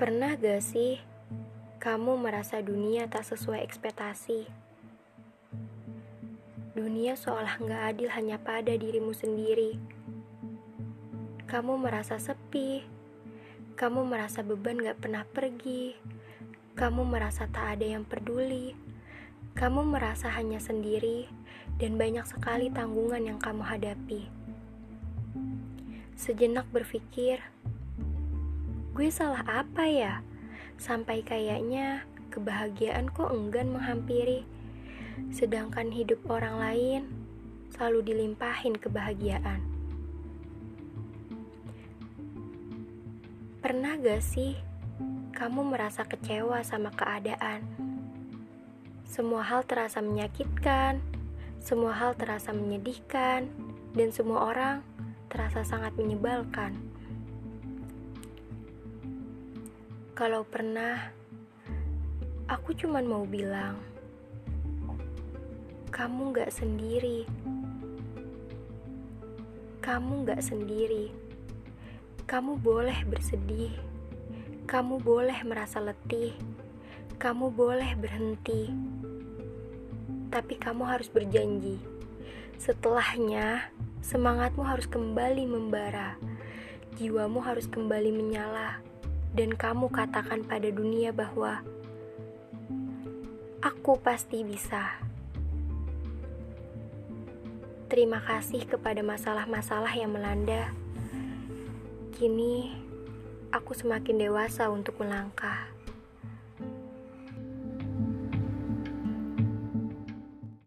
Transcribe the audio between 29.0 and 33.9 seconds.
gue salah apa ya? Sampai kayaknya kebahagiaan kok enggan